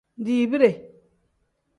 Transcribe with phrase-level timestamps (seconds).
[0.25, 0.69] Dibide.